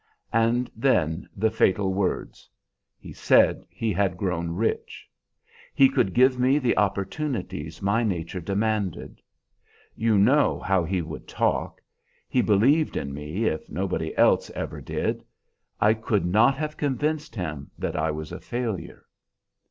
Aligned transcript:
And 0.33 0.67
then 0.75 1.29
the 1.37 1.51
fatal 1.51 1.93
word; 1.93 2.35
he 2.97 3.13
said 3.13 3.63
he 3.69 3.93
had 3.93 4.17
grown 4.17 4.49
rich. 4.55 5.07
He 5.75 5.89
could 5.89 6.15
give 6.15 6.39
me 6.39 6.57
the 6.57 6.75
opportunities 6.75 7.83
my 7.83 8.03
nature 8.03 8.41
demanded. 8.41 9.21
You 9.95 10.17
know 10.17 10.57
how 10.59 10.83
he 10.85 11.03
would 11.03 11.27
talk. 11.27 11.81
He 12.27 12.41
believed 12.41 12.97
in 12.97 13.13
me, 13.13 13.45
if 13.45 13.69
nobody 13.69 14.17
else 14.17 14.49
ever 14.55 14.81
did; 14.81 15.23
I 15.79 15.93
could 15.93 16.25
not 16.25 16.55
have 16.55 16.77
convinced 16.77 17.35
him 17.35 17.69
that 17.77 17.95
I 17.95 18.09
was 18.09 18.31
a 18.31 18.39
failure. 18.39 19.05